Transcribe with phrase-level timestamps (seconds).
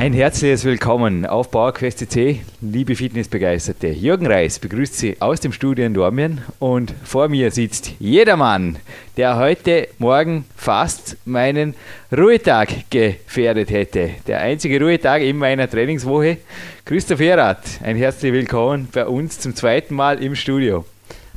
[0.00, 2.16] Ein herzliches Willkommen auf PowerQuest
[2.62, 3.88] liebe Fitnessbegeisterte.
[3.88, 8.78] Jürgen Reis begrüßt Sie aus dem Studio in Dormien und vor mir sitzt jedermann,
[9.18, 11.74] der heute Morgen fast meinen
[12.10, 14.12] Ruhetag gefährdet hätte.
[14.26, 16.38] Der einzige Ruhetag in meiner Trainingswoche.
[16.86, 20.86] Christoph Erath, ein herzliches Willkommen bei uns zum zweiten Mal im Studio.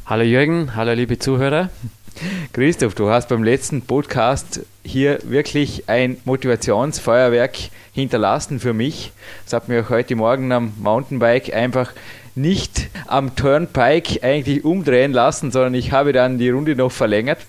[0.05, 1.69] Hallo Jürgen, hallo liebe Zuhörer.
[2.51, 7.57] Christoph, du hast beim letzten Podcast hier wirklich ein Motivationsfeuerwerk
[7.93, 9.11] hinterlassen für mich.
[9.45, 11.93] Das hat mir heute Morgen am Mountainbike einfach
[12.35, 17.39] nicht am Turnpike eigentlich umdrehen lassen, sondern ich habe dann die Runde noch verlängert.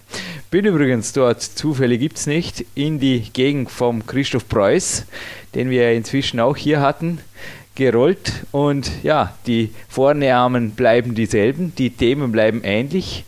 [0.50, 5.04] Bin übrigens dort, Zufälle gibt es nicht, in die Gegend vom Christoph Preuß,
[5.54, 7.18] den wir inzwischen auch hier hatten,
[7.74, 8.32] gerollt.
[8.52, 13.24] Und ja, die Vornamen bleiben dieselben, die Themen bleiben ähnlich.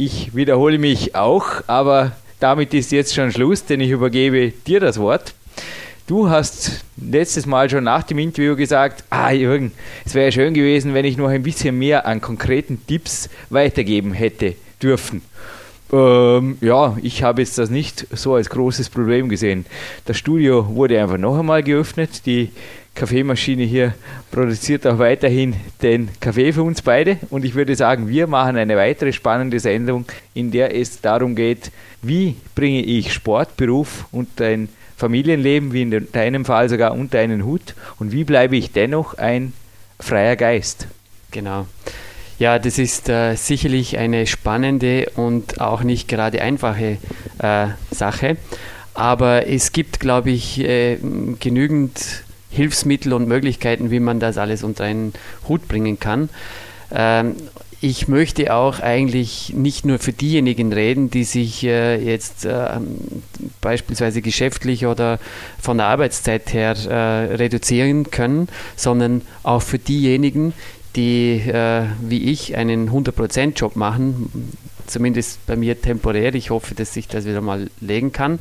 [0.00, 5.00] Ich wiederhole mich auch, aber damit ist jetzt schon Schluss, denn ich übergebe dir das
[5.00, 5.34] Wort.
[6.06, 9.72] Du hast letztes Mal schon nach dem Interview gesagt, ah Jürgen,
[10.06, 14.54] es wäre schön gewesen, wenn ich noch ein bisschen mehr an konkreten Tipps weitergeben hätte
[14.80, 15.20] dürfen.
[15.92, 19.66] Ähm, ja, ich habe jetzt das nicht so als großes Problem gesehen.
[20.04, 22.24] Das Studio wurde einfach noch einmal geöffnet.
[22.24, 22.50] Die
[22.98, 23.94] Kaffeemaschine hier
[24.32, 27.18] produziert auch weiterhin den Kaffee für uns beide.
[27.30, 30.04] Und ich würde sagen, wir machen eine weitere spannende Sendung,
[30.34, 31.70] in der es darum geht,
[32.02, 37.44] wie bringe ich Sport, Beruf und ein Familienleben, wie in deinem Fall sogar unter einen
[37.44, 37.76] Hut?
[38.00, 39.52] Und wie bleibe ich dennoch ein
[40.00, 40.88] freier Geist?
[41.30, 41.68] Genau.
[42.40, 46.98] Ja, das ist äh, sicherlich eine spannende und auch nicht gerade einfache
[47.38, 48.38] äh, Sache.
[48.94, 50.98] Aber es gibt, glaube ich, äh,
[51.38, 55.12] genügend Hilfsmittel und Möglichkeiten, wie man das alles unter einen
[55.48, 56.28] Hut bringen kann.
[56.90, 57.36] Ähm,
[57.80, 62.66] ich möchte auch eigentlich nicht nur für diejenigen reden, die sich äh, jetzt äh,
[63.60, 65.20] beispielsweise geschäftlich oder
[65.60, 70.54] von der Arbeitszeit her äh, reduzieren können, sondern auch für diejenigen,
[70.96, 74.52] die äh, wie ich einen 100%-Job machen,
[74.88, 76.34] zumindest bei mir temporär.
[76.34, 78.38] Ich hoffe, dass sich das wieder mal legen kann.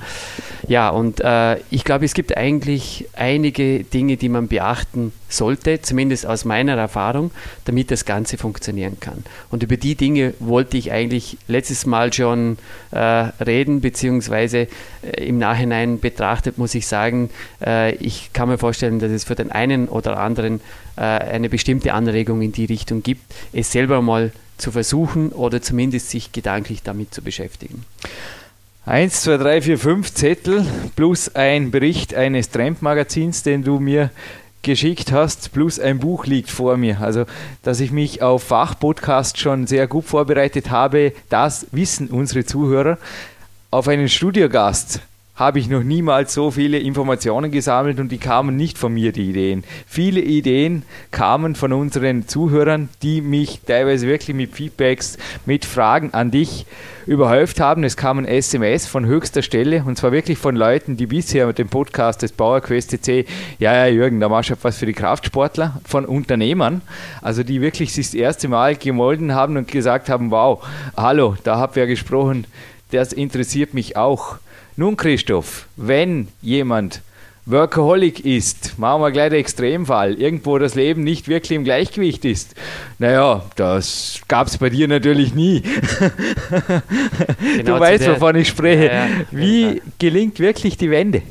[0.67, 6.25] Ja, und äh, ich glaube, es gibt eigentlich einige Dinge, die man beachten sollte, zumindest
[6.25, 7.31] aus meiner Erfahrung,
[7.65, 9.23] damit das Ganze funktionieren kann.
[9.51, 12.57] Und über die Dinge wollte ich eigentlich letztes Mal schon
[12.91, 14.67] äh, reden, beziehungsweise
[15.01, 17.29] äh, im Nachhinein betrachtet muss ich sagen,
[17.65, 20.61] äh, ich kann mir vorstellen, dass es für den einen oder anderen
[20.95, 23.21] äh, eine bestimmte Anregung in die Richtung gibt,
[23.53, 27.85] es selber mal zu versuchen oder zumindest sich gedanklich damit zu beschäftigen.
[28.85, 34.11] 1, 2, 3, 4, 5 Zettel plus ein Bericht eines Tramp-Magazins, den du mir
[34.61, 37.01] geschickt hast, plus ein Buch liegt vor mir.
[37.01, 37.25] Also,
[37.63, 42.97] dass ich mich auf Fachpodcast schon sehr gut vorbereitet habe, das wissen unsere Zuhörer.
[43.71, 45.01] Auf einen Studiogast
[45.37, 49.29] habe ich noch niemals so viele Informationen gesammelt und die kamen nicht von mir, die
[49.29, 49.63] Ideen.
[49.85, 50.81] Viele Ideen
[51.11, 56.65] kamen von unseren Zuhörern, die mich teilweise wirklich mit Feedbacks, mit Fragen an dich
[57.05, 57.83] überhäuft haben.
[57.83, 61.69] Es kamen SMS von höchster Stelle und zwar wirklich von Leuten, die bisher mit dem
[61.69, 63.25] Podcast des Bauerquest CC,
[63.59, 66.81] ja, ja, Jürgen, da machst du was für die Kraftsportler, von Unternehmern,
[67.21, 70.65] also die wirklich sich das erste Mal gemolden haben und gesagt haben, wow,
[70.97, 72.45] hallo, da habt ihr gesprochen,
[72.89, 74.37] das interessiert mich auch.
[74.79, 77.01] Nun, Christoph, wenn jemand
[77.47, 82.53] Workaholic ist, machen wir gleich den Extremfall, irgendwo das Leben nicht wirklich im Gleichgewicht ist.
[82.99, 85.63] Naja, das gab es bei dir natürlich nie.
[87.57, 88.85] Genau du weißt, der, wovon ich spreche.
[88.85, 91.23] Ja, ja, Wie gelingt wirklich die Wende?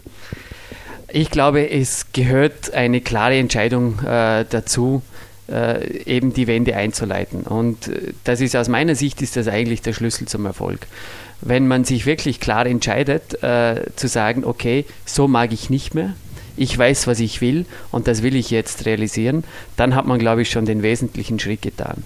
[1.09, 5.03] Ich glaube, es gehört eine klare Entscheidung äh, dazu,
[5.49, 7.43] äh, eben die Wende einzuleiten.
[7.43, 10.89] Und äh, das ist aus meiner Sicht ist das eigentlich der Schlüssel zum Erfolg
[11.41, 16.15] wenn man sich wirklich klar entscheidet, äh, zu sagen, okay, so mag ich nicht mehr,
[16.56, 19.44] ich weiß, was ich will und das will ich jetzt realisieren,
[19.77, 22.03] dann hat man, glaube ich, schon den wesentlichen Schritt getan.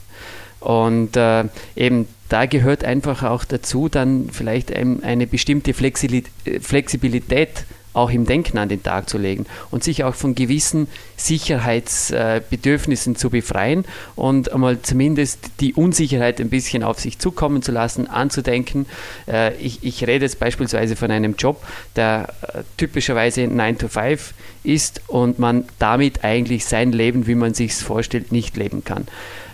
[0.59, 1.45] Und äh,
[1.75, 8.69] eben da gehört einfach auch dazu, dann vielleicht eine bestimmte Flexibilität auch im Denken an
[8.69, 13.85] den Tag zu legen und sich auch von gewissen Sicherheitsbedürfnissen zu befreien
[14.17, 18.87] und einmal zumindest die Unsicherheit ein bisschen auf sich zukommen zu lassen, anzudenken.
[19.27, 21.63] Äh, ich, ich rede jetzt beispielsweise von einem Job,
[21.97, 27.55] der äh, typischerweise 9 to 5 ist und man damit eigentlich sein Leben, wie man
[27.55, 29.07] sich es vorstellt, nicht leben kann.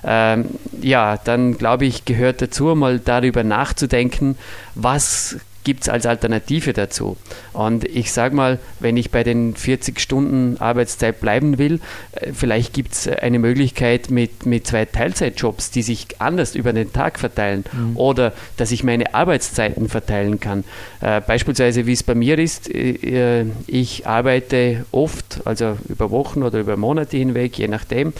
[0.04, 0.46] Ähm,
[0.80, 4.36] ja, dann glaube ich, gehört dazu, mal darüber nachzudenken,
[4.74, 5.36] was
[5.66, 7.16] gibt es als Alternative dazu.
[7.52, 11.80] Und ich sage mal, wenn ich bei den 40 Stunden Arbeitszeit bleiben will,
[12.12, 16.92] äh, vielleicht gibt es eine Möglichkeit mit, mit zwei Teilzeitjobs, die sich anders über den
[16.92, 17.96] Tag verteilen mhm.
[17.96, 20.62] oder dass ich meine Arbeitszeiten verteilen kann.
[21.00, 26.60] Äh, beispielsweise, wie es bei mir ist, äh, ich arbeite oft, also über Wochen oder
[26.60, 28.12] über Monate hinweg, je nachdem,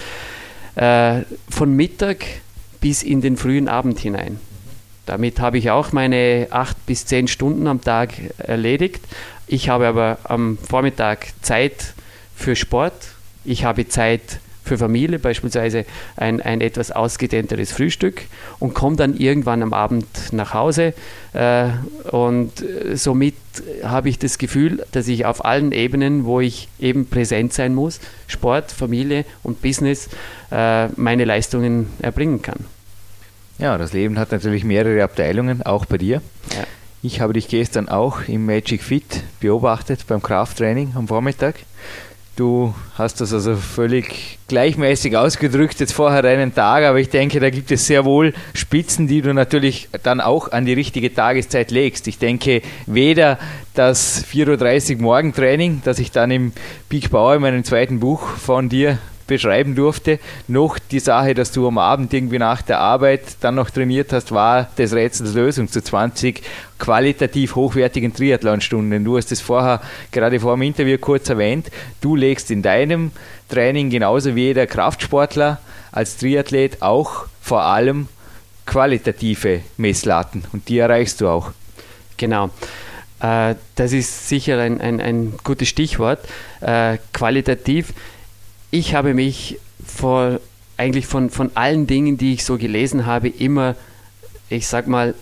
[0.75, 2.25] äh, von Mittag
[2.81, 4.41] bis in den frühen Abend hinein.
[5.07, 9.03] Damit habe ich auch meine acht bis zehn Stunden am Tag erledigt.
[9.47, 11.95] Ich habe aber am Vormittag Zeit
[12.35, 12.93] für Sport.
[13.45, 15.85] Ich habe Zeit für Familie, beispielsweise
[16.17, 18.23] ein, ein etwas ausgedehnteres Frühstück
[18.59, 20.93] und komme dann irgendwann am Abend nach Hause.
[21.33, 21.69] Äh,
[22.11, 22.53] und
[22.95, 23.37] somit
[23.85, 28.01] habe ich das Gefühl, dass ich auf allen Ebenen, wo ich eben präsent sein muss,
[28.27, 30.09] Sport, Familie und Business,
[30.51, 32.76] äh, meine Leistungen erbringen kann.
[33.59, 36.21] Ja, das Leben hat natürlich mehrere Abteilungen, auch bei dir.
[36.55, 36.65] Ja.
[37.03, 41.57] Ich habe dich gestern auch im Magic Fit beobachtet beim Krafttraining am Vormittag.
[42.37, 47.49] Du hast das also völlig gleichmäßig ausgedrückt jetzt vorher einen Tag, aber ich denke, da
[47.49, 52.07] gibt es sehr wohl Spitzen, die du natürlich dann auch an die richtige Tageszeit legst.
[52.09, 53.39] Ich denke, weder
[53.73, 56.53] das 4.30 Uhr Morgentraining, das ich dann im
[56.91, 60.19] Peak Bauer in meinem zweiten Buch von dir beschreiben durfte.
[60.49, 64.33] Noch die Sache, dass du am Abend irgendwie nach der Arbeit dann noch trainiert hast,
[64.33, 66.43] war des Rätsels Lösung zu 20
[66.79, 69.05] qualitativ hochwertigen Triathlonstunden.
[69.05, 69.81] Du hast es vorher
[70.13, 71.71] gerade vor dem Interview kurz erwähnt.
[72.01, 73.13] Du legst in deinem
[73.49, 75.61] Training genauso wie jeder Kraftsportler
[75.93, 78.09] als Triathlet auch vor allem
[78.67, 81.53] qualitative Messlatten und die erreichst du auch.
[82.17, 82.51] Genau.
[83.21, 86.21] Äh, das ist sicher ein, ein, ein gutes Stichwort.
[86.61, 87.93] Äh, qualitativ
[88.79, 90.39] ich habe mich vor,
[90.77, 93.75] eigentlich von, von allen Dingen, die ich so gelesen habe, immer,
[94.51, 95.15] ich sag mal,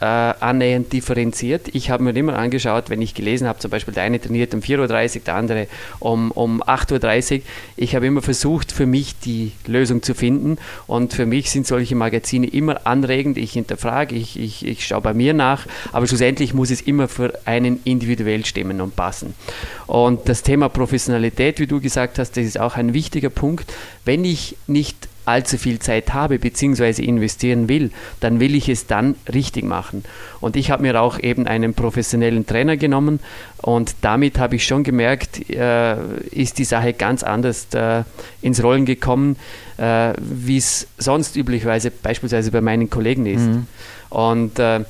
[0.00, 1.68] äh, annähernd differenziert.
[1.72, 4.60] Ich habe mir immer angeschaut, wenn ich gelesen habe, zum Beispiel der eine trainiert um
[4.60, 5.66] 4.30 Uhr, der andere
[6.00, 7.42] um, um 8.30 Uhr.
[7.76, 10.58] Ich habe immer versucht, für mich die Lösung zu finden.
[10.86, 13.38] Und für mich sind solche Magazine immer anregend.
[13.38, 17.38] Ich hinterfrage, ich, ich, ich schaue bei mir nach, aber schlussendlich muss es immer für
[17.46, 19.34] einen individuell stimmen und passen.
[19.86, 23.72] Und das Thema Professionalität, wie du gesagt hast, das ist auch ein wichtiger Punkt.
[24.04, 27.02] Wenn ich nicht allzu viel Zeit habe bzw.
[27.02, 27.90] investieren will,
[28.20, 30.04] dann will ich es dann richtig machen.
[30.40, 33.20] Und ich habe mir auch eben einen professionellen Trainer genommen
[33.62, 35.96] und damit habe ich schon gemerkt, äh,
[36.30, 38.04] ist die Sache ganz anders äh,
[38.42, 39.36] ins Rollen gekommen,
[39.76, 43.46] äh, wie es sonst üblicherweise beispielsweise bei meinen Kollegen ist.
[43.46, 43.66] Mhm.
[44.10, 44.84] Und äh,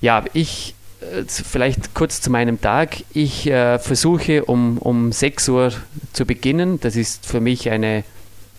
[0.00, 3.04] ja, ich äh, vielleicht kurz zu meinem Tag.
[3.12, 5.72] Ich äh, versuche um, um 6 Uhr
[6.12, 6.80] zu beginnen.
[6.80, 8.04] Das ist für mich eine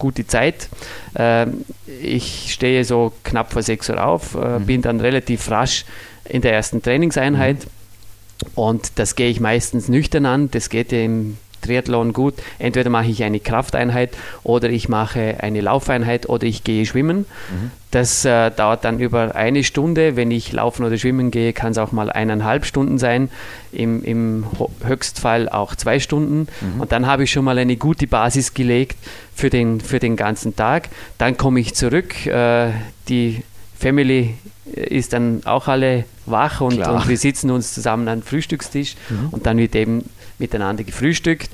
[0.05, 0.69] gute Zeit.
[1.15, 1.65] Ähm,
[2.01, 4.65] ich stehe so knapp vor 6 Uhr auf, äh, mhm.
[4.67, 5.83] bin dann relativ rasch
[6.25, 7.65] in der ersten Trainingseinheit.
[7.65, 8.49] Mhm.
[8.53, 10.51] Und das gehe ich meistens nüchtern an.
[10.51, 12.35] Das geht im Triathlon gut.
[12.59, 14.11] Entweder mache ich eine Krafteinheit
[14.43, 17.19] oder ich mache eine Laufeinheit oder ich gehe schwimmen.
[17.19, 17.71] Mhm.
[17.91, 20.15] Das äh, dauert dann über eine Stunde.
[20.15, 23.29] Wenn ich laufen oder schwimmen gehe, kann es auch mal eineinhalb Stunden sein.
[23.71, 24.45] Im, im
[24.83, 26.47] Höchstfall auch zwei Stunden.
[26.61, 26.81] Mhm.
[26.81, 28.97] Und dann habe ich schon mal eine gute Basis gelegt
[29.33, 30.89] für den, für den ganzen Tag.
[31.17, 32.25] Dann komme ich zurück.
[32.25, 32.71] Äh,
[33.07, 33.43] die
[33.79, 34.35] Family
[34.65, 39.29] ist dann auch alle wach und, und, wir sitzen uns zusammen an den Frühstückstisch mhm.
[39.29, 41.49] und dann wird eben miteinander gefrühstückt.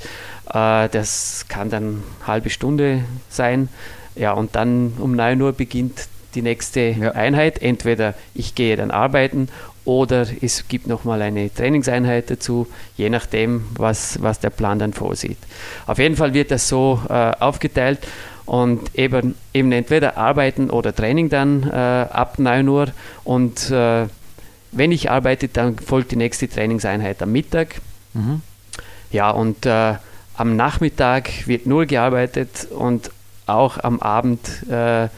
[0.54, 3.70] Äh, das kann dann eine halbe Stunde sein.
[4.16, 7.12] Ja, und dann um 9 Uhr beginnt die nächste ja.
[7.12, 7.62] Einheit.
[7.62, 9.50] Entweder ich gehe dann arbeiten
[9.86, 15.38] oder es gibt nochmal eine Trainingseinheit dazu, je nachdem, was, was der Plan dann vorsieht.
[15.88, 18.00] Auf jeden Fall wird das so äh, aufgeteilt
[18.46, 22.88] und eben, eben entweder arbeiten oder Training dann äh, ab 9 Uhr
[23.24, 24.08] und äh,
[24.74, 27.82] wenn ich arbeite, dann folgt die nächste Trainingseinheit am Mittag.
[28.14, 28.42] Mhm.
[29.12, 29.96] Ja, und äh,
[30.36, 33.12] am Nachmittag wird nur gearbeitet und
[33.46, 34.40] auch am Abend
[34.70, 35.10] äh,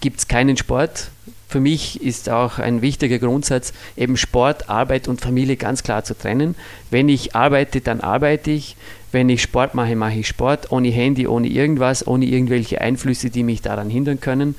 [0.00, 1.10] gibt es keinen Sport.
[1.48, 6.16] Für mich ist auch ein wichtiger Grundsatz, eben Sport, Arbeit und Familie ganz klar zu
[6.16, 6.54] trennen.
[6.90, 8.76] Wenn ich arbeite, dann arbeite ich.
[9.10, 13.42] Wenn ich Sport mache, mache ich Sport, ohne Handy, ohne irgendwas, ohne irgendwelche Einflüsse, die
[13.42, 14.54] mich daran hindern können.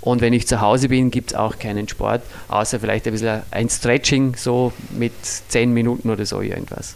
[0.00, 3.42] Und wenn ich zu Hause bin, gibt es auch keinen Sport, außer vielleicht ein bisschen
[3.50, 6.94] ein Stretching, so mit zehn Minuten oder so irgendwas.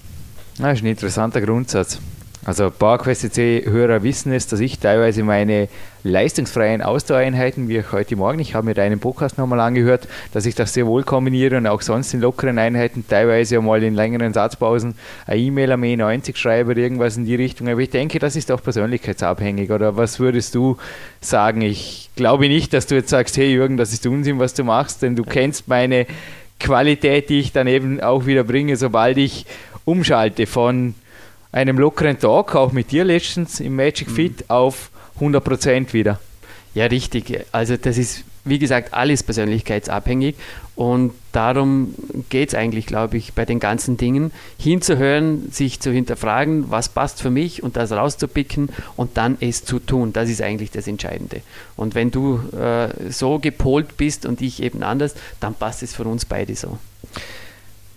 [0.61, 1.99] Das ist ein interessanter Grundsatz.
[2.45, 5.69] Also PowerQuest hörer wissen es, dass ich teilweise meine
[6.05, 10.75] leistungsfreien Ausdauereinheiten, wie heute Morgen, ich habe mir deinen Podcast nochmal angehört, dass ich das
[10.75, 15.41] sehr wohl kombiniere und auch sonst in lockeren Einheiten teilweise mal in längeren Satzpausen eine
[15.41, 17.69] E-Mail am E90 schreibe oder irgendwas in die Richtung.
[17.69, 19.71] Aber ich denke, das ist auch persönlichkeitsabhängig.
[19.71, 20.77] Oder was würdest du
[21.23, 21.63] sagen?
[21.63, 25.01] Ich glaube nicht, dass du jetzt sagst, hey Jürgen, das ist Unsinn, was du machst,
[25.01, 26.07] denn du kennst meine
[26.59, 29.47] Qualität, die ich dann eben auch wieder bringe, sobald ich
[29.85, 30.95] umschalte von
[31.53, 34.15] einem lockeren Talk, auch mit dir letztens im Magic mhm.
[34.15, 36.21] Fit, auf 100% wieder.
[36.75, 37.45] Ja, richtig.
[37.51, 40.37] Also das ist, wie gesagt, alles persönlichkeitsabhängig
[40.77, 41.95] und darum
[42.31, 47.21] geht es eigentlich, glaube ich, bei den ganzen Dingen, hinzuhören, sich zu hinterfragen, was passt
[47.21, 50.13] für mich und das rauszupicken und dann es zu tun.
[50.13, 51.43] Das ist eigentlich das Entscheidende.
[51.77, 56.05] Und wenn du äh, so gepolt bist und ich eben anders, dann passt es für
[56.05, 56.79] uns beide so.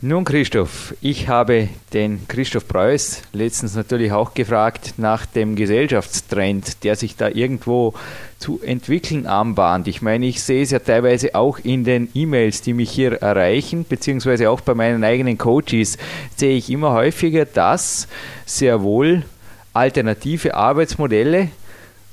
[0.06, 6.98] Nun, Christoph, ich habe den Christoph Preuß letztens natürlich auch gefragt nach dem Gesellschaftstrend, der
[6.98, 7.94] sich da irgendwo
[8.38, 9.88] zu entwickeln anbahnt.
[9.88, 13.86] Ich meine, ich sehe es ja teilweise auch in den E-Mails, die mich hier erreichen,
[13.88, 15.98] beziehungsweise auch bei meinen eigenen Coaches,
[16.36, 18.10] sehe ich immer häufiger, dass
[18.46, 19.24] sehr wohl
[19.72, 21.48] alternative Arbeitsmodelle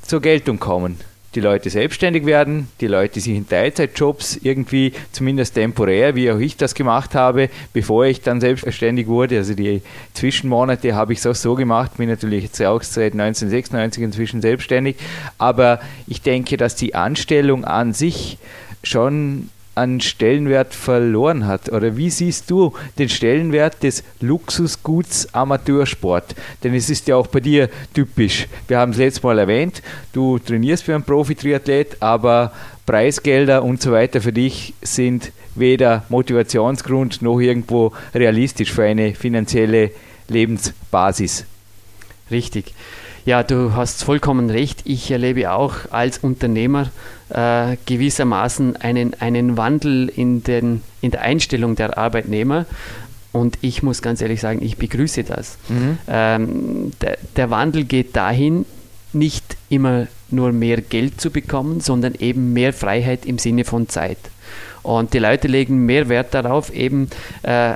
[0.02, 6.16] zur Geltung kommen die Leute selbstständig werden, die Leute sich in Teilzeitjobs irgendwie, zumindest temporär,
[6.16, 9.38] wie auch ich das gemacht habe, bevor ich dann selbstständig wurde.
[9.38, 9.82] Also die
[10.14, 14.96] Zwischenmonate habe ich es auch so gemacht, bin natürlich jetzt auch seit 1996 inzwischen selbstständig.
[15.38, 18.38] Aber ich denke, dass die Anstellung an sich
[18.82, 21.72] schon an Stellenwert verloren hat?
[21.72, 26.34] Oder wie siehst du den Stellenwert des Luxusguts Amateursport?
[26.62, 28.46] Denn es ist ja auch bei dir typisch.
[28.68, 29.82] Wir haben es letztes Mal erwähnt,
[30.12, 32.52] du trainierst für einen Profi-Triathlet, aber
[32.84, 39.92] Preisgelder und so weiter für dich sind weder Motivationsgrund noch irgendwo realistisch für eine finanzielle
[40.28, 41.46] Lebensbasis.
[42.30, 42.74] Richtig.
[43.26, 44.82] Ja, du hast vollkommen recht.
[44.84, 46.90] Ich erlebe auch als Unternehmer
[47.28, 52.66] äh, gewissermaßen einen, einen Wandel in, den, in der Einstellung der Arbeitnehmer.
[53.32, 55.58] Und ich muss ganz ehrlich sagen, ich begrüße das.
[55.68, 55.98] Mhm.
[56.08, 58.66] Ähm, der, der Wandel geht dahin,
[59.12, 64.18] nicht immer nur mehr Geld zu bekommen, sondern eben mehr Freiheit im Sinne von Zeit.
[64.82, 67.10] Und die Leute legen mehr Wert darauf, eben
[67.42, 67.74] äh,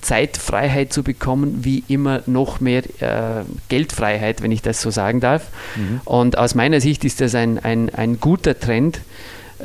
[0.00, 5.46] Zeitfreiheit zu bekommen, wie immer noch mehr äh, Geldfreiheit, wenn ich das so sagen darf.
[5.76, 6.00] Mhm.
[6.04, 9.00] Und aus meiner Sicht ist das ein, ein, ein guter Trend.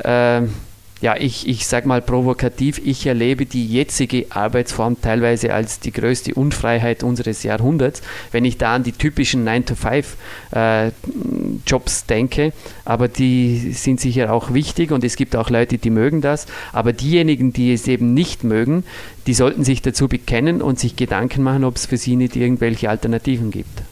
[0.02, 0.42] Äh,
[1.00, 6.34] ja, ich, ich sage mal provokativ, ich erlebe die jetzige Arbeitsform teilweise als die größte
[6.34, 8.02] Unfreiheit unseres Jahrhunderts,
[8.32, 12.52] wenn ich da an die typischen 9-to-5-Jobs äh, denke.
[12.84, 16.46] Aber die sind sicher auch wichtig und es gibt auch Leute, die mögen das.
[16.72, 18.82] Aber diejenigen, die es eben nicht mögen,
[19.28, 22.90] die sollten sich dazu bekennen und sich Gedanken machen, ob es für sie nicht irgendwelche
[22.90, 23.82] Alternativen gibt.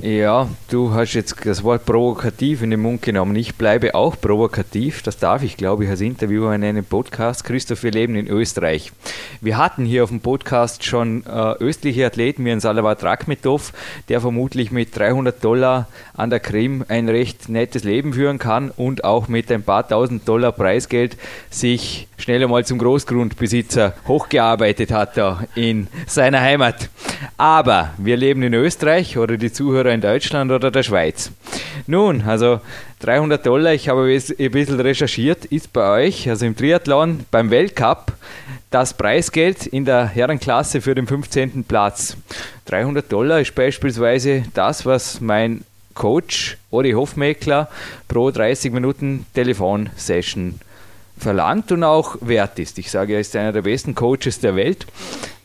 [0.00, 3.36] Ja, du hast jetzt das Wort provokativ in den Mund genommen.
[3.36, 5.02] Ich bleibe auch provokativ.
[5.02, 7.44] Das darf ich, glaube ich, als Interviewer in einem Podcast.
[7.44, 8.90] Christoph, wir leben in Österreich.
[9.42, 13.74] Wir hatten hier auf dem Podcast schon äh, östliche Athleten wie ein Salavat Rakhmetov,
[14.08, 19.04] der vermutlich mit 300 Dollar an der Krim ein recht nettes Leben führen kann und
[19.04, 21.18] auch mit ein paar tausend Dollar Preisgeld
[21.50, 26.88] sich schnell einmal zum Großgrundbesitzer hochgearbeitet hat da in seiner Heimat.
[27.36, 31.32] Aber wir leben in Österreich oder die Zuhörer in Deutschland oder der Schweiz.
[31.86, 32.60] Nun, also
[33.00, 38.12] 300 Dollar, ich habe ein bisschen recherchiert, ist bei euch, also im Triathlon, beim Weltcup,
[38.70, 41.64] das Preisgeld in der Herrenklasse für den 15.
[41.64, 42.16] Platz.
[42.66, 47.68] 300 Dollar ist beispielsweise das, was mein Coach Ori Hofmeckler
[48.08, 50.60] pro 30 Minuten Telefonsession
[51.18, 52.78] verlangt und auch wert ist.
[52.78, 54.86] Ich sage, er ist einer der besten Coaches der Welt,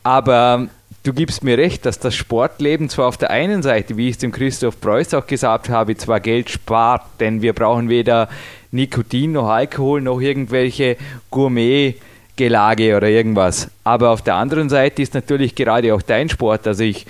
[0.04, 0.68] aber
[1.08, 4.18] du gibst mir recht, dass das Sportleben zwar auf der einen Seite, wie ich es
[4.18, 8.28] dem Christoph Preuß auch gesagt habe, zwar Geld spart, denn wir brauchen weder
[8.72, 10.98] Nikotin noch Alkohol noch irgendwelche
[11.32, 11.96] Gourmet
[12.36, 13.72] Gelage oder irgendwas.
[13.86, 16.68] Aber auf der anderen Seite ist natürlich gerade auch dein Sport.
[16.68, 17.06] Also ich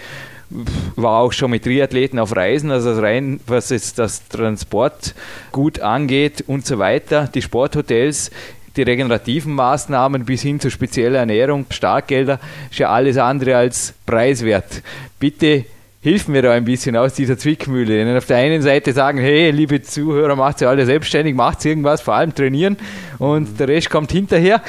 [0.95, 5.15] war auch schon mit Triathleten auf Reisen, also rein, was jetzt das Transport
[5.51, 7.27] gut angeht und so weiter.
[7.33, 8.31] Die Sporthotels
[8.77, 14.81] die regenerativen Maßnahmen bis hin zu spezieller Ernährung, Starkgelder, ist ja alles andere als preiswert.
[15.19, 15.65] Bitte
[16.01, 18.05] hilf mir da ein bisschen aus dieser Zwickmühle.
[18.05, 22.01] Denn auf der einen Seite sagen, hey, liebe Zuhörer, macht ihr alle selbstständig, macht irgendwas,
[22.01, 22.77] vor allem trainieren
[23.19, 24.61] und der Rest kommt hinterher.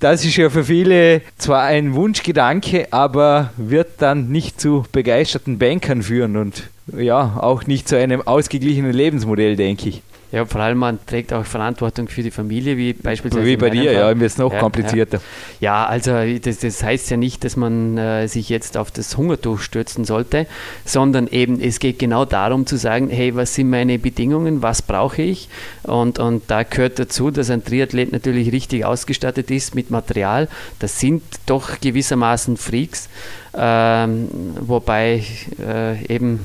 [0.00, 6.02] Das ist ja für viele zwar ein Wunschgedanke, aber wird dann nicht zu begeisterten Bankern
[6.02, 6.64] führen und
[6.94, 10.02] ja, auch nicht zu einem ausgeglichenen Lebensmodell, denke ich.
[10.32, 13.44] Ja, vor allem man trägt auch Verantwortung für die Familie, wie beispielsweise.
[13.44, 13.92] Wie bei dir, Fall.
[13.92, 15.20] ja, mir ist noch ja, komplizierter.
[15.60, 16.12] Ja, ja also
[16.42, 20.46] das, das, heißt ja nicht, dass man äh, sich jetzt auf das Hungertuch stürzen sollte,
[20.86, 25.20] sondern eben es geht genau darum zu sagen, hey, was sind meine Bedingungen, was brauche
[25.20, 25.50] ich?
[25.82, 30.48] Und, und da gehört dazu, dass ein Triathlet natürlich richtig ausgestattet ist mit Material.
[30.78, 33.10] Das sind doch gewissermaßen Freaks,
[33.54, 34.28] ähm,
[34.60, 35.24] wobei
[35.60, 36.40] äh, eben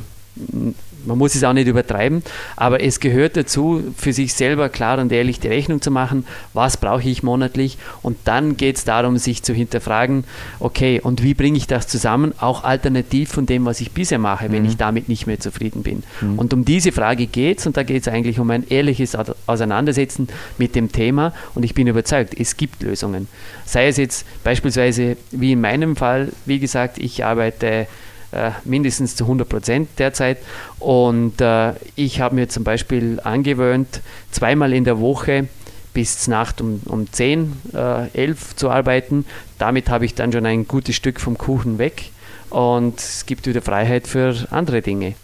[1.08, 2.24] man muss es auch nicht übertreiben,
[2.56, 6.78] aber es gehört dazu, für sich selber klar und ehrlich die Rechnung zu machen, was
[6.78, 10.26] brauche ich monatlich und dann geht es darum, sich zu hinterfragen,
[10.60, 14.52] okay, und wie bringe ich das zusammen, auch alternativ von dem, was ich bisher mache,
[14.52, 14.70] wenn mhm.
[14.70, 16.04] ich damit nicht mehr zufrieden bin.
[16.22, 16.38] Mhm.
[16.38, 19.16] Und um diese Frage geht es und da geht es eigentlich um ein ehrliches
[19.48, 23.28] Auseinandersetzen mit dem Thema und ich bin überzeugt, es gibt Lösungen.
[23.66, 27.88] Sei es jetzt beispielsweise wie in meinem Fall, wie gesagt, ich arbeite
[28.32, 30.38] äh, mindestens zu 100 Prozent derzeit.
[30.80, 35.48] Und äh, ich habe mir zum Beispiel angewöhnt, zweimal in der Woche
[35.94, 39.26] bis Nacht um, um 10, äh, 11 zu arbeiten.
[39.58, 42.12] Damit habe ich dann schon ein gutes Stück vom Kuchen weg
[42.50, 45.16] und es gibt wieder Freiheit für andere Dinge.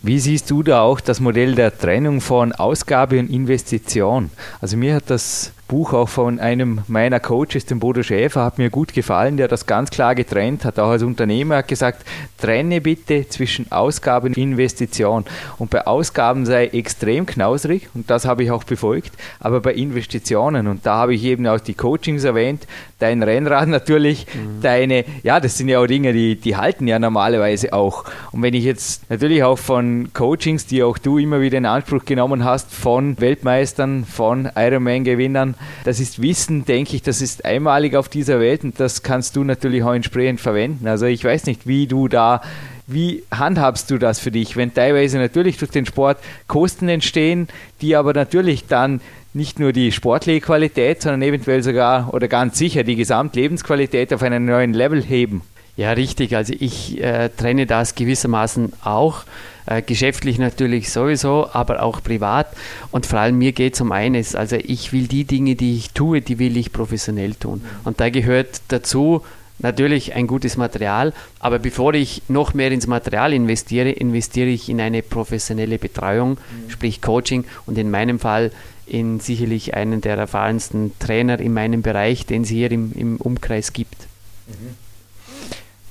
[0.00, 4.30] Wie siehst du da auch das Modell der Trennung von Ausgabe und Investition?
[4.60, 8.70] Also mir hat das Buch auch von einem meiner Coaches, dem Bodo Schäfer, hat mir
[8.70, 10.78] gut gefallen, der das ganz klar getrennt hat.
[10.78, 12.06] Auch als Unternehmer hat gesagt,
[12.38, 15.26] trenne bitte zwischen Ausgaben und Investition.
[15.58, 20.66] Und bei Ausgaben sei extrem knausrig und das habe ich auch befolgt, aber bei Investitionen,
[20.68, 22.66] und da habe ich eben auch die Coachings erwähnt,
[22.98, 24.62] dein Rennrad natürlich, mhm.
[24.62, 28.04] deine, ja, das sind ja auch Dinge, die, die halten ja normalerweise auch.
[28.32, 32.06] Und wenn ich jetzt natürlich auch von Coachings, die auch du immer wieder in Anspruch
[32.06, 38.08] genommen hast, von Weltmeistern, von Ironman-Gewinnern, das ist Wissen, denke ich, das ist einmalig auf
[38.08, 40.86] dieser Welt und das kannst du natürlich auch entsprechend verwenden.
[40.88, 42.42] Also ich weiß nicht, wie du da
[42.88, 47.48] wie handhabst du das für dich, wenn teilweise natürlich durch den Sport Kosten entstehen,
[47.82, 49.02] die aber natürlich dann
[49.34, 54.46] nicht nur die sportliche Qualität, sondern eventuell sogar oder ganz sicher die Gesamtlebensqualität auf einen
[54.46, 55.42] neuen Level heben?
[55.76, 56.34] Ja, richtig.
[56.34, 59.24] Also ich äh, trenne das gewissermaßen auch.
[59.68, 62.46] Äh, geschäftlich natürlich sowieso, aber auch privat.
[62.90, 64.34] Und vor allem mir geht es um eines.
[64.34, 67.62] Also ich will die Dinge, die ich tue, die will ich professionell tun.
[67.84, 69.22] Und da gehört dazu
[69.58, 74.80] natürlich ein gutes Material, aber bevor ich noch mehr ins Material investiere, investiere ich in
[74.80, 76.70] eine professionelle Betreuung, mhm.
[76.70, 78.52] sprich Coaching und in meinem Fall
[78.86, 83.74] in sicherlich einen der erfahrensten Trainer in meinem Bereich, den es hier im, im Umkreis
[83.74, 84.06] gibt.
[84.46, 84.76] Mhm.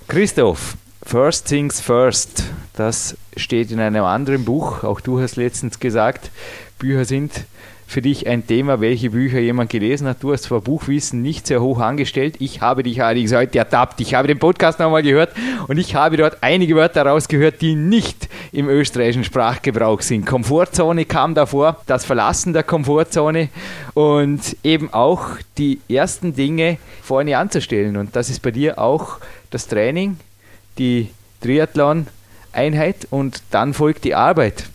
[0.07, 4.83] Christoph, First Things First, das steht in einem anderen Buch.
[4.83, 6.31] Auch du hast letztens gesagt,
[6.79, 7.45] Bücher sind
[7.87, 10.21] für dich ein Thema, welche Bücher jemand gelesen hat.
[10.21, 12.35] Du hast zwar Buchwissen nicht sehr hoch angestellt.
[12.39, 14.01] Ich habe dich allerdings heute ertappt.
[14.01, 15.31] Ich habe den Podcast nochmal gehört
[15.69, 20.25] und ich habe dort einige Wörter rausgehört, die nicht im österreichischen Sprachgebrauch sind.
[20.25, 23.47] Komfortzone kam davor, das Verlassen der Komfortzone
[23.93, 27.95] und eben auch die ersten Dinge vorne anzustellen.
[27.95, 29.19] Und das ist bei dir auch
[29.49, 30.17] das Training,
[30.77, 31.07] die
[32.57, 34.65] Triathlon-Einheit und dann folgt die Arbeit.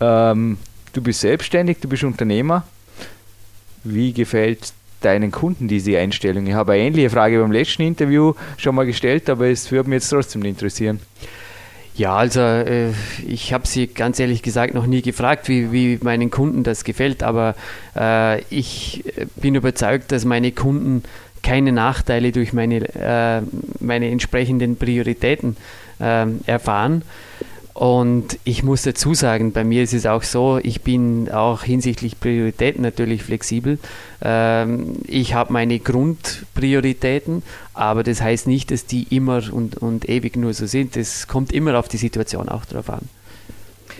[0.00, 0.58] Ähm,
[0.92, 2.64] du bist selbstständig, du bist Unternehmer.
[3.84, 6.46] Wie gefällt deinen Kunden diese Einstellung?
[6.46, 9.96] Ich habe eine ähnliche Frage beim letzten Interview schon mal gestellt, aber es würde mich
[9.96, 11.00] jetzt trotzdem interessieren.
[11.94, 12.92] Ja, also äh,
[13.26, 17.22] ich habe sie ganz ehrlich gesagt noch nie gefragt, wie, wie meinen Kunden das gefällt,
[17.22, 17.54] aber
[17.94, 19.04] äh, ich
[19.36, 21.02] bin überzeugt, dass meine Kunden
[21.42, 23.42] keine Nachteile durch meine, äh,
[23.80, 25.56] meine entsprechenden Prioritäten
[26.00, 27.02] äh, erfahren.
[27.74, 32.20] Und ich muss dazu sagen, bei mir ist es auch so, ich bin auch hinsichtlich
[32.20, 33.78] Prioritäten natürlich flexibel.
[34.20, 40.36] Ähm, ich habe meine Grundprioritäten, aber das heißt nicht, dass die immer und, und ewig
[40.36, 40.98] nur so sind.
[40.98, 43.08] Es kommt immer auf die Situation auch drauf an.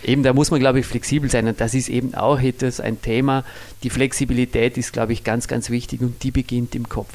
[0.04, 1.46] Eben, da muss man, glaube ich, flexibel sein.
[1.46, 3.44] Und das ist eben auch etwas, ein Thema.
[3.84, 7.12] Die Flexibilität ist, glaube ich, ganz, ganz wichtig und die beginnt im Kopf.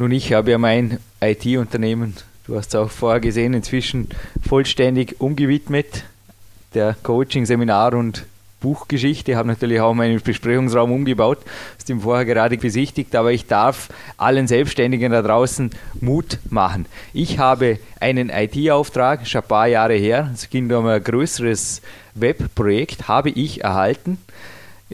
[0.00, 2.14] Nun, ich habe ja mein IT-Unternehmen,
[2.46, 4.08] du hast es auch vorher gesehen, inzwischen
[4.46, 6.04] vollständig umgewidmet.
[6.72, 8.24] Der Coaching, Seminar und
[8.60, 11.38] Buchgeschichte, Ich habe natürlich auch meinen Besprechungsraum umgebaut,
[11.76, 16.86] hast ihn vorher gerade besichtigt, aber ich darf allen Selbstständigen da draußen Mut machen.
[17.12, 21.82] Ich habe einen IT-Auftrag, schon ein paar Jahre her, es ging um ein größeres
[22.14, 24.18] Webprojekt, habe ich erhalten.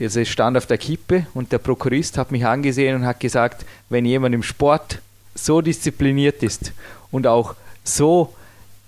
[0.00, 3.64] Also es stand auf der Kippe und der Prokurist hat mich angesehen und hat gesagt,
[3.88, 5.00] wenn jemand im Sport
[5.34, 6.72] so diszipliniert ist
[7.10, 7.54] und auch
[7.84, 8.34] so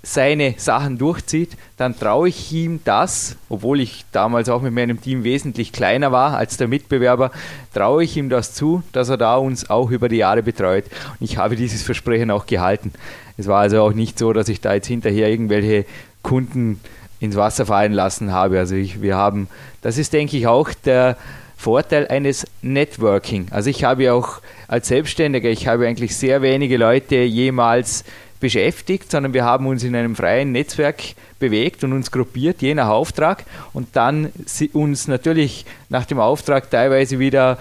[0.03, 5.25] seine Sachen durchzieht, dann traue ich ihm das, obwohl ich damals auch mit meinem Team
[5.25, 7.33] wesentlich kleiner war als der Mitbewerber,
[7.75, 10.85] traue ich ihm das zu, dass er da uns auch über die Jahre betreut.
[11.19, 12.93] Und ich habe dieses Versprechen auch gehalten.
[13.37, 15.85] Es war also auch nicht so, dass ich da jetzt hinterher irgendwelche
[16.23, 16.81] Kunden
[17.21, 18.59] ins Wasser fallen lassen habe.
[18.59, 19.49] Also ich, wir haben,
[19.83, 21.17] das ist denke ich auch der
[21.57, 23.47] Vorteil eines Networking.
[23.51, 28.05] Also ich habe ja auch als Selbstständiger, ich habe eigentlich sehr wenige Leute jemals
[28.41, 31.03] beschäftigt, sondern wir haben uns in einem freien Netzwerk
[31.39, 34.33] bewegt und uns gruppiert, je nach Auftrag und dann
[34.73, 37.59] uns natürlich nach dem Auftrag teilweise wieder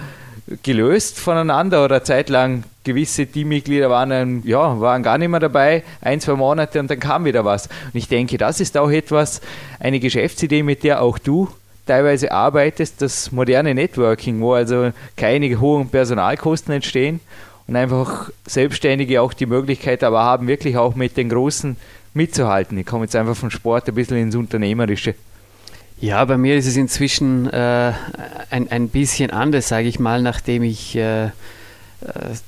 [0.63, 6.21] gelöst voneinander oder zeitlang gewisse Teammitglieder waren, ähm, ja, waren gar nicht mehr dabei, ein,
[6.21, 7.67] zwei Monate und dann kam wieder was.
[7.67, 9.41] Und ich denke, das ist auch etwas,
[9.79, 11.49] eine Geschäftsidee, mit der auch du
[11.85, 17.19] teilweise arbeitest, das moderne Networking, wo also keine hohen Personalkosten entstehen
[17.67, 21.75] und einfach Selbstständige auch die Möglichkeit aber haben, wirklich auch mit den Großen
[22.13, 22.77] mitzuhalten.
[22.77, 25.15] Ich komme jetzt einfach vom Sport ein bisschen ins Unternehmerische.
[25.99, 27.93] Ja, bei mir ist es inzwischen äh,
[28.49, 31.29] ein, ein bisschen anders, sage ich mal, nachdem ich äh,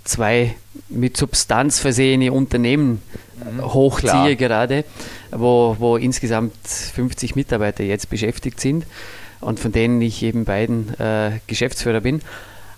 [0.03, 0.55] zwei
[0.89, 3.01] mit Substanz versehene Unternehmen
[3.43, 4.36] mhm, hochziehe klar.
[4.36, 4.83] gerade,
[5.31, 8.86] wo, wo insgesamt 50 Mitarbeiter jetzt beschäftigt sind
[9.39, 12.21] und von denen ich eben beiden äh, Geschäftsführer bin.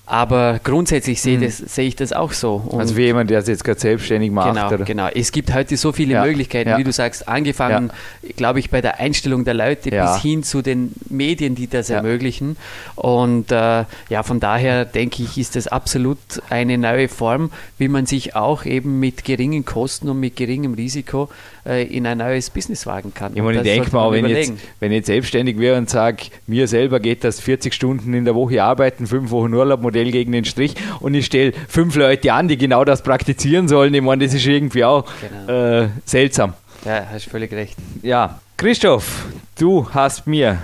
[0.09, 1.43] Aber grundsätzlich sehe, mhm.
[1.43, 2.55] das, sehe ich das auch so.
[2.55, 4.55] Und also wie jemand, der es jetzt gerade selbstständig macht.
[4.55, 4.83] Genau, oder?
[4.83, 5.07] genau.
[5.13, 6.25] Es gibt heute so viele ja.
[6.25, 6.77] Möglichkeiten, ja.
[6.79, 7.91] wie du sagst, angefangen,
[8.23, 8.29] ja.
[8.35, 12.57] glaube ich, bei der Einstellung der Leute bis hin zu den Medien, die das ermöglichen.
[12.95, 16.17] Und äh, ja, von daher denke ich, ist das absolut
[16.49, 21.29] eine neue Form, wie man sich auch eben mit geringen Kosten und mit geringem Risiko
[21.69, 23.33] äh, in ein neues Business wagen kann.
[23.35, 26.67] Ich, meine, ich denke mal, wenn, jetzt, wenn ich jetzt selbstständig wäre und sage, mir
[26.67, 30.45] selber geht das 40 Stunden in der Woche arbeiten, fünf Wochen Urlaub, Modell gegen den
[30.45, 34.33] Strich und ich stelle fünf Leute an, die genau das praktizieren sollen, ich meine, das
[34.33, 35.83] ist irgendwie auch genau.
[35.83, 36.53] äh, seltsam.
[36.85, 37.75] Ja, hast völlig recht.
[38.01, 39.25] Ja, Christoph,
[39.57, 40.57] du hast mir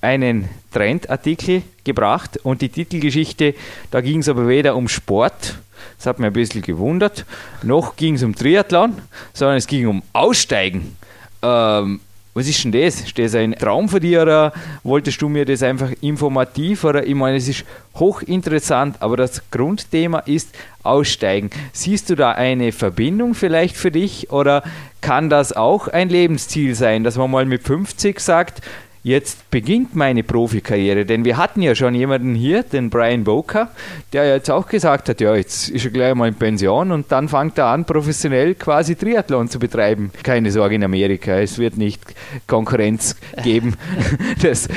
[0.00, 3.54] einen Trendartikel gebracht und die Titelgeschichte,
[3.90, 5.56] da ging es aber weder um Sport,
[5.96, 7.24] das hat mich ein bisschen gewundert.
[7.62, 8.94] Noch ging es um Triathlon,
[9.32, 10.96] sondern es ging um Aussteigen.
[11.42, 12.00] Ähm,
[12.34, 13.00] was ist denn das?
[13.00, 17.14] Ist das ein Traum für dich oder wolltest du mir das einfach informativ oder ich
[17.14, 17.64] meine, es ist
[17.96, 21.50] hochinteressant, aber das Grundthema ist Aussteigen.
[21.72, 24.62] Siehst du da eine Verbindung vielleicht für dich oder
[25.02, 28.62] kann das auch ein Lebensziel sein, dass man mal mit 50 sagt,
[29.02, 31.04] jetzt beginnt meine Profikarriere.
[31.04, 33.70] Denn wir hatten ja schon jemanden hier, den Brian Boker,
[34.12, 37.28] der jetzt auch gesagt hat, ja, jetzt ist er gleich mal in Pension und dann
[37.28, 40.10] fängt er an, professionell quasi Triathlon zu betreiben.
[40.22, 42.02] Keine Sorge in Amerika, es wird nicht
[42.46, 43.76] Konkurrenz geben.
[44.42, 44.68] das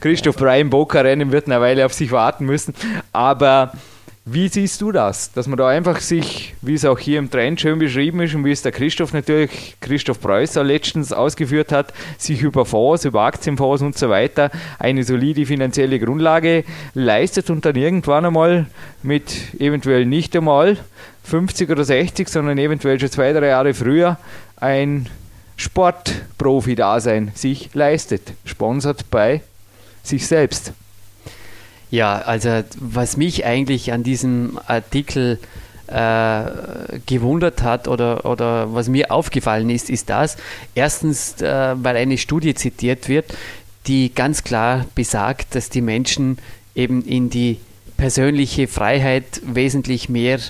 [0.00, 2.74] Christoph Brian Boker Rennen wird eine Weile auf sich warten müssen.
[3.12, 3.72] Aber
[4.26, 5.32] wie siehst du das?
[5.32, 8.44] Dass man da einfach sich, wie es auch hier im Trend schön beschrieben ist und
[8.46, 13.82] wie es der Christoph natürlich, Christoph Preußer letztens ausgeführt hat, sich über Fonds, über Aktienfonds
[13.82, 18.66] und so weiter eine solide finanzielle Grundlage leistet und dann irgendwann einmal
[19.02, 20.78] mit eventuell nicht einmal
[21.24, 24.18] 50 oder 60, sondern eventuell schon zwei, drei Jahre früher
[24.56, 25.06] ein
[25.56, 29.42] Sportprofi-Dasein sich leistet, sponsert bei
[30.02, 30.72] sich selbst.
[31.94, 35.38] Ja, also was mich eigentlich an diesem Artikel
[35.86, 36.44] äh,
[37.06, 40.36] gewundert hat oder, oder was mir aufgefallen ist, ist das.
[40.74, 43.26] Erstens, äh, weil eine Studie zitiert wird,
[43.86, 46.38] die ganz klar besagt, dass die Menschen
[46.74, 47.58] eben in die
[47.96, 50.40] persönliche Freiheit wesentlich mehr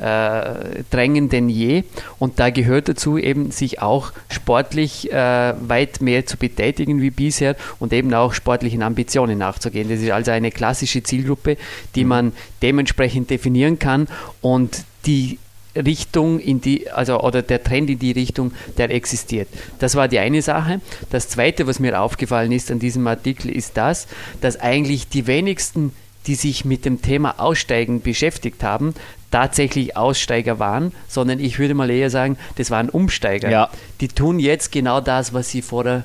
[0.00, 1.84] äh, drängen denn je.
[2.18, 7.56] Und da gehört dazu eben, sich auch sportlich äh, weit mehr zu betätigen wie bisher
[7.78, 9.88] und eben auch sportlichen Ambitionen nachzugehen.
[9.88, 11.56] Das ist also eine klassische Zielgruppe,
[11.94, 12.08] die mhm.
[12.08, 12.32] man
[12.62, 14.08] dementsprechend definieren kann
[14.40, 15.38] und die
[15.76, 19.48] Richtung in die, also oder der Trend in die Richtung, der existiert.
[19.78, 20.80] Das war die eine Sache.
[21.10, 24.08] Das zweite, was mir aufgefallen ist an diesem Artikel, ist das,
[24.40, 25.92] dass eigentlich die wenigsten
[26.26, 28.94] die sich mit dem Thema Aussteigen beschäftigt haben,
[29.30, 33.50] tatsächlich Aussteiger waren, sondern ich würde mal eher sagen, das waren Umsteiger.
[33.50, 33.70] Ja.
[34.00, 36.04] Die tun jetzt genau das, was sie vorher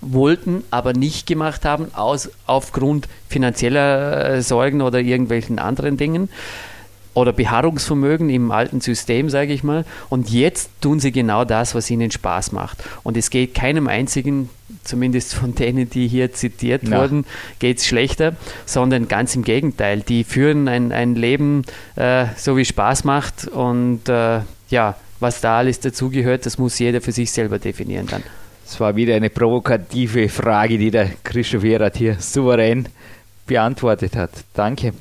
[0.00, 6.28] wollten, aber nicht gemacht haben, aus, aufgrund finanzieller äh, Sorgen oder irgendwelchen anderen Dingen
[7.14, 9.84] oder Beharrungsvermögen im alten System, sage ich mal.
[10.08, 12.78] Und jetzt tun sie genau das, was ihnen Spaß macht.
[13.02, 14.50] Und es geht keinem einzigen,
[14.84, 17.00] zumindest von denen, die hier zitiert ja.
[17.00, 17.24] wurden,
[17.58, 20.00] geht es schlechter, sondern ganz im Gegenteil.
[20.00, 21.64] Die führen ein, ein Leben,
[21.96, 23.48] äh, so wie Spaß macht.
[23.48, 24.40] Und äh,
[24.70, 28.22] ja, was da alles dazugehört, das muss jeder für sich selber definieren dann.
[28.64, 32.86] Es war wieder eine provokative Frage, die der Christoph Erat hier souverän
[33.46, 34.30] beantwortet hat.
[34.52, 34.92] Danke.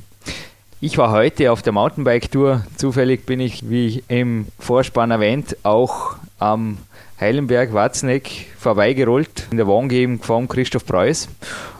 [0.79, 2.61] Ich war heute auf der Mountainbike-Tour.
[2.75, 6.77] Zufällig bin ich, wie im Vorspann erwähnt, auch am
[7.19, 11.29] Heilenberg Watzeneck vorbeigerollt in der Wohngegend von Christoph Preuß.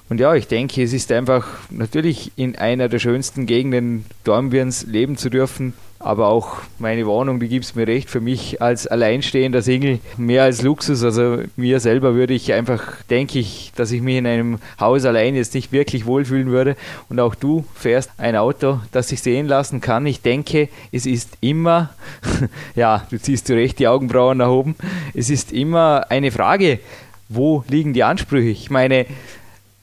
[0.10, 5.16] Und ja, ich denke, es ist einfach natürlich in einer der schönsten Gegenden Dornbirns leben
[5.16, 8.10] zu dürfen aber auch meine Wohnung, die gibt es mir recht.
[8.10, 11.04] Für mich als alleinstehender Single mehr als Luxus.
[11.04, 15.36] Also mir selber würde ich einfach, denke ich, dass ich mich in einem Haus allein
[15.36, 16.76] jetzt nicht wirklich wohlfühlen würde.
[17.10, 20.06] Und auch du fährst ein Auto, das sich sehen lassen kann.
[20.06, 21.90] Ich denke, es ist immer,
[22.76, 24.76] ja, du ziehst zu Recht die Augenbrauen nach oben.
[25.16, 26.80] Es ist immer eine Frage,
[27.28, 28.50] wo liegen die Ansprüche?
[28.50, 29.08] Ich meine,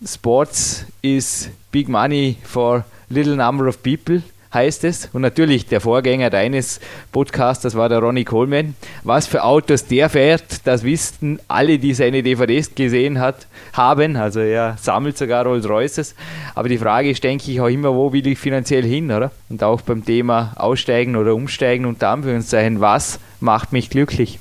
[0.05, 4.23] Sports is big money for little number of people
[4.55, 5.09] heißt es.
[5.13, 6.81] Und natürlich der Vorgänger deines
[7.13, 8.75] Podcasts, das war der Ronnie Coleman.
[9.03, 14.17] Was für Autos der fährt, das wissen alle, die seine DVDs gesehen hat, haben.
[14.17, 16.15] Also er sammelt sogar Rolls Royces.
[16.55, 19.33] Aber die Frage ist, denke ich, auch immer, wo will ich finanziell hin, oder?
[19.51, 24.39] Und auch beim Thema Aussteigen oder Umsteigen unter Anführungszeichen, was macht mich glücklich?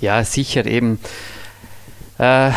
[0.00, 1.00] Ja, sicher eben.
[2.18, 2.50] Äh,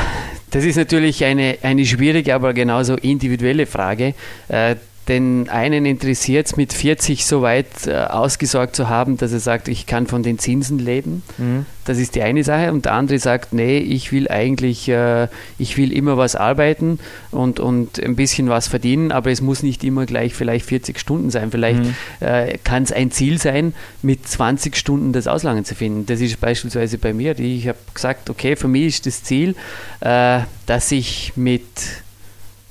[0.52, 4.14] das ist natürlich eine, eine schwierige, aber genauso individuelle Frage.
[4.50, 4.76] Äh,
[5.12, 9.68] den einen interessiert es, mit 40 so weit äh, ausgesorgt zu haben, dass er sagt,
[9.68, 11.22] ich kann von den Zinsen leben.
[11.38, 11.66] Mhm.
[11.84, 12.72] Das ist die eine Sache.
[12.72, 16.98] Und der andere sagt, nee, ich will eigentlich, äh, ich will immer was arbeiten
[17.30, 21.30] und, und ein bisschen was verdienen, aber es muss nicht immer gleich vielleicht 40 Stunden
[21.30, 21.52] sein.
[21.52, 21.96] Vielleicht mhm.
[22.22, 26.06] äh, kann es ein Ziel sein, mit 20 Stunden das Auslangen zu finden.
[26.06, 27.38] Das ist beispielsweise bei mir.
[27.38, 29.56] Ich habe gesagt, okay, für mich ist das Ziel,
[30.00, 31.66] äh, dass ich mit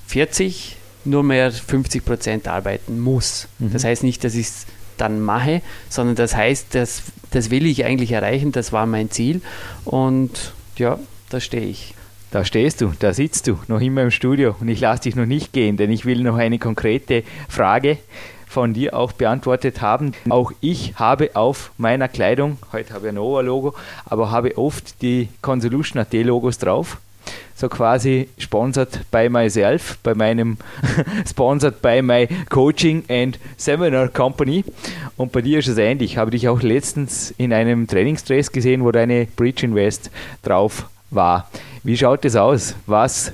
[0.07, 3.47] 40 nur mehr 50 Prozent arbeiten muss.
[3.59, 3.73] Mhm.
[3.73, 4.65] Das heißt nicht, dass ich es
[4.97, 9.41] dann mache, sondern das heißt, das, das will ich eigentlich erreichen, das war mein Ziel
[9.83, 11.95] und ja, da stehe ich.
[12.29, 15.25] Da stehst du, da sitzt du, noch immer im Studio und ich lasse dich noch
[15.25, 17.97] nicht gehen, denn ich will noch eine konkrete Frage
[18.47, 20.13] von dir auch beantwortet haben.
[20.29, 23.73] Auch ich habe auf meiner Kleidung, heute habe ich ein Nova-Logo,
[24.05, 26.97] aber habe oft die Consolution AT Logos drauf
[27.55, 30.57] so quasi sponsored by myself, bei meinem
[31.27, 34.63] sponsored by my Coaching and Seminar Company.
[35.17, 36.13] Und bei dir ist es ähnlich.
[36.13, 40.11] Ich habe dich auch letztens in einem Trainingsdress gesehen, wo deine Bridge Invest
[40.43, 41.49] drauf war.
[41.83, 42.75] Wie schaut es aus?
[42.85, 43.33] Was,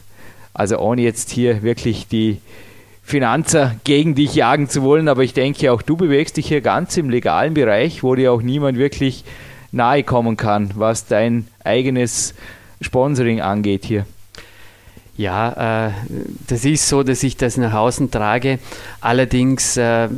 [0.54, 2.42] also ohne jetzt hier wirklich die
[3.04, 6.98] Finanzer gegen dich jagen zu wollen, aber ich denke auch du bewegst dich hier ganz
[6.98, 9.24] im legalen Bereich, wo dir auch niemand wirklich
[9.72, 12.34] nahe kommen kann, was dein eigenes
[12.82, 14.06] Sponsoring angeht hier.
[15.18, 15.92] Ja, äh,
[16.48, 18.60] das ist so, dass ich das nach außen trage.
[19.02, 20.10] Allerdings äh,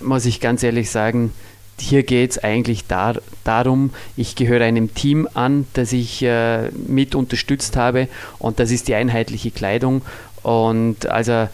[0.00, 1.32] muss ich ganz ehrlich sagen,
[1.78, 7.14] hier geht es eigentlich dar darum, ich gehöre einem Team an, das ich äh, mit
[7.14, 10.02] unterstützt habe und das ist die einheitliche Kleidung.
[10.42, 11.48] Und also äh,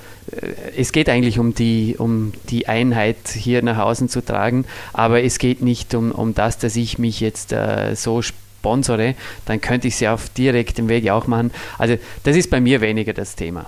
[0.77, 5.39] es geht eigentlich um die, um die Einheit hier nach außen zu tragen, aber es
[5.39, 8.23] geht nicht um, um das, dass ich mich jetzt äh, so
[8.63, 11.51] sponsore, dann könnte ich sie auf direktem Weg auch machen.
[11.79, 13.67] Also das ist bei mir weniger das Thema.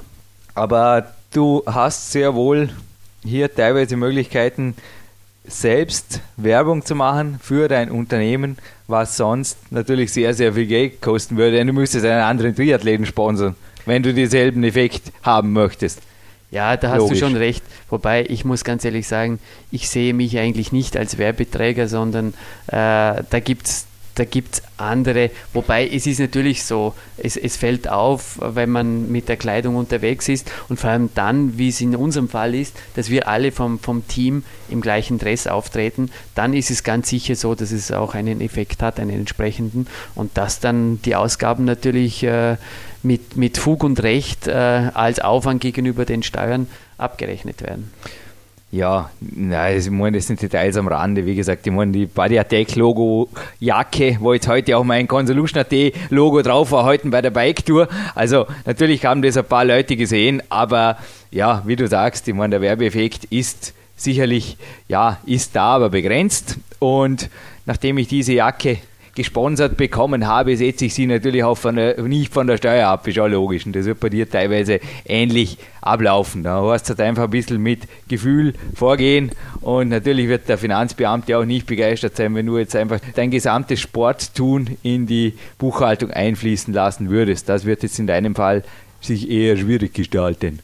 [0.54, 2.70] Aber du hast sehr wohl
[3.24, 4.76] hier teilweise Möglichkeiten,
[5.46, 11.36] selbst Werbung zu machen für dein Unternehmen, was sonst natürlich sehr, sehr viel Geld kosten
[11.36, 11.56] würde.
[11.56, 16.00] Denn du müsstest einen anderen Triathleten sponsern, wenn du denselben Effekt haben möchtest.
[16.50, 17.18] Ja, da hast Logisch.
[17.18, 17.64] du schon recht.
[17.90, 19.40] Wobei ich muss ganz ehrlich sagen,
[19.72, 22.28] ich sehe mich eigentlich nicht als Werbeträger, sondern
[22.68, 27.56] äh, da gibt es da gibt es andere, wobei es ist natürlich so, es, es
[27.56, 31.80] fällt auf, wenn man mit der Kleidung unterwegs ist und vor allem dann, wie es
[31.80, 36.54] in unserem Fall ist, dass wir alle vom, vom Team im gleichen Dress auftreten, dann
[36.54, 40.60] ist es ganz sicher so, dass es auch einen Effekt hat, einen entsprechenden und dass
[40.60, 42.56] dann die Ausgaben natürlich äh,
[43.02, 47.90] mit, mit Fug und Recht äh, als Aufwand gegenüber den Steuern abgerechnet werden.
[48.74, 51.24] Ja, nein, ich meine, das sind Details am Rande.
[51.24, 53.28] Wie gesagt, ich meine, die Body Attack Logo
[53.60, 57.64] Jacke, wo jetzt heute auch mein Consolution AT Logo drauf war, heute bei der Bike
[57.64, 57.86] Tour.
[58.16, 60.98] Also, natürlich haben das ein paar Leute gesehen, aber
[61.30, 64.56] ja, wie du sagst, ich meine, der Werbeeffekt ist sicherlich,
[64.88, 66.58] ja, ist da, aber begrenzt.
[66.80, 67.30] Und
[67.66, 68.78] nachdem ich diese Jacke
[69.14, 73.06] gesponsert bekommen habe, setze ich sie natürlich auch von der, nicht von der Steuer ab,
[73.06, 73.66] ist auch logisch.
[73.66, 76.42] Und das wird bei dir teilweise ähnlich ablaufen.
[76.42, 81.38] Da hast du halt einfach ein bisschen mit Gefühl vorgehen und natürlich wird der Finanzbeamte
[81.38, 86.72] auch nicht begeistert sein, wenn du jetzt einfach dein gesamtes Sporttun in die Buchhaltung einfließen
[86.72, 87.48] lassen würdest.
[87.48, 88.64] Das wird jetzt in deinem Fall
[89.00, 90.60] sich eher schwierig gestalten.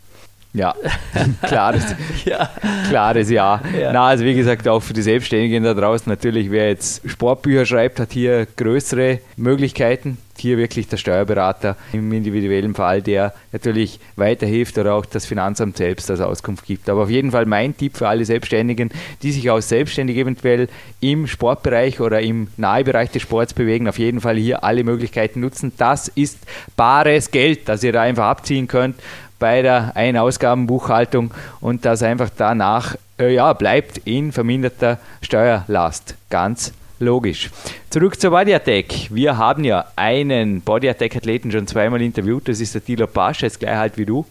[0.53, 0.75] Ja,
[1.43, 2.51] klares, ja.
[2.89, 3.61] klares Ja.
[3.79, 3.93] ja.
[3.93, 8.01] Na, also wie gesagt, auch für die Selbstständigen da draußen natürlich, wer jetzt Sportbücher schreibt,
[8.01, 10.19] hat hier größere Möglichkeiten.
[10.37, 16.11] Hier wirklich der Steuerberater im individuellen Fall, der natürlich weiterhilft oder auch das Finanzamt selbst
[16.11, 16.89] als Auskunft gibt.
[16.89, 18.89] Aber auf jeden Fall mein Tipp für alle Selbstständigen,
[19.23, 20.69] die sich auch selbstständig eventuell
[21.01, 25.73] im Sportbereich oder im Nahebereich des Sports bewegen, auf jeden Fall hier alle Möglichkeiten nutzen.
[25.77, 26.39] Das ist
[26.75, 28.97] bares Geld, das ihr da einfach abziehen könnt
[29.41, 36.15] bei der Ein-Ausgaben-Buchhaltung und das einfach danach äh, ja, bleibt in verminderter Steuerlast.
[36.29, 37.51] Ganz logisch.
[37.89, 39.09] Zurück zur Body Attack.
[39.11, 42.47] Wir haben ja einen Body Attack Athleten schon zweimal interviewt.
[42.47, 44.25] Das ist der Thilo Pasch, jetzt gleich halt wie du.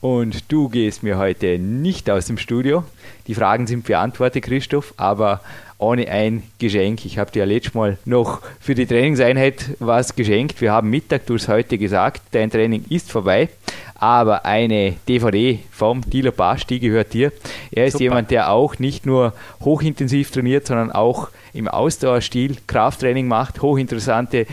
[0.00, 2.84] Und du gehst mir heute nicht aus dem Studio.
[3.26, 5.40] Die Fragen sind beantwortet, Christoph, aber
[5.78, 7.04] ohne ein Geschenk.
[7.04, 10.60] Ich habe dir ja letztes Mal noch für die Trainingseinheit was geschenkt.
[10.60, 13.50] Wir haben Mittag, du hast heute gesagt, dein Training ist vorbei.
[13.98, 17.32] Aber eine DVD vom Dilo Basch, die gehört dir.
[17.70, 18.04] Er ist Super.
[18.04, 24.46] jemand, der auch nicht nur hochintensiv trainiert, sondern auch im Ausdauerstil Krafttraining macht, hochinteressante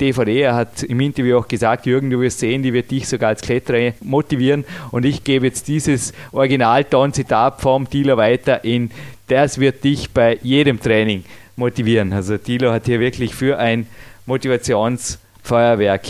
[0.00, 0.40] DVD.
[0.40, 3.42] Er hat im Interview auch gesagt, Jürgen, du wirst sehen, die wird dich sogar als
[3.42, 4.64] Kletterer motivieren.
[4.90, 8.90] Und ich gebe jetzt dieses Original-Ton-Zitat vom Dealer weiter in,
[9.28, 11.24] das wird dich bei jedem Training
[11.56, 12.12] motivieren.
[12.12, 13.86] Also Thilo hat hier wirklich für ein
[14.26, 16.02] Motivationsfeuerwerk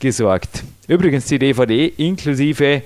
[0.00, 0.64] gesorgt.
[0.88, 2.82] Übrigens die DVD inklusive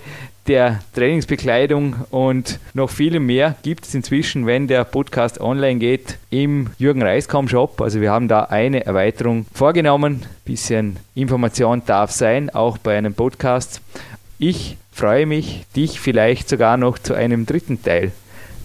[0.47, 6.69] der Trainingsbekleidung und noch vielem mehr gibt es inzwischen, wenn der Podcast online geht, im
[6.79, 7.81] Jürgen Reiskaum Shop.
[7.81, 10.27] Also wir haben da eine Erweiterung vorgenommen.
[10.45, 13.81] Bisschen Information darf sein, auch bei einem Podcast.
[14.39, 18.13] Ich freue mich, dich vielleicht sogar noch zu einem dritten Teil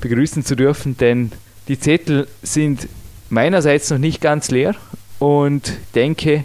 [0.02, 1.32] begrüßen zu dürfen, denn
[1.68, 2.88] die Zettel sind
[3.30, 4.76] meinerseits noch nicht ganz leer
[5.20, 6.44] und denke,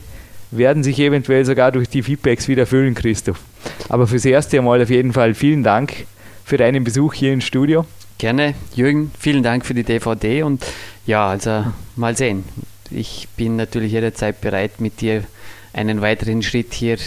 [0.56, 3.40] werden sich eventuell sogar durch die Feedbacks wieder füllen, Christoph.
[3.88, 6.06] Aber fürs erste Mal auf jeden Fall vielen Dank
[6.44, 7.86] für deinen Besuch hier im Studio.
[8.18, 10.64] Gerne, Jürgen, vielen Dank für die DVD und
[11.06, 11.64] ja, also
[11.96, 12.44] mal sehen.
[12.90, 15.24] Ich bin natürlich jederzeit bereit, mit dir
[15.72, 16.98] einen weiteren Schritt hier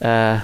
[0.00, 0.38] äh,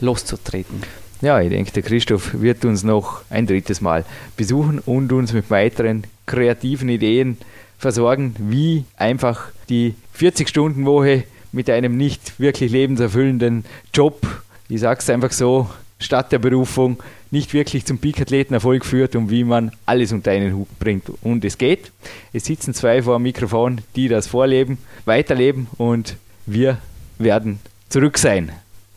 [0.00, 0.82] loszutreten.
[1.20, 4.04] Ja, ich denke, der Christoph wird uns noch ein drittes Mal
[4.36, 7.38] besuchen und uns mit weiteren kreativen Ideen
[7.78, 14.26] versorgen, wie einfach die 40-Stunden-Woche mit einem nicht wirklich lebenserfüllenden Job,
[14.68, 16.98] ich sage es einfach so, statt der Berufung
[17.30, 21.04] nicht wirklich zum Peak-Athleten-Erfolg führt und wie man alles unter einen Hut bringt.
[21.22, 21.92] Und es geht.
[22.32, 26.78] Es sitzen zwei vor dem Mikrofon, die das vorleben, weiterleben und wir
[27.18, 28.52] werden zurück sein.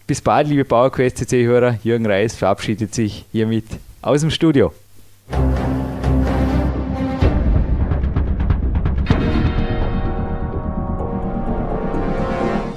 [0.07, 1.79] Bis bald, liebe PowerQuest CC-Hörer.
[1.83, 3.65] Jürgen Reis verabschiedet sich hiermit
[4.01, 4.73] aus dem Studio.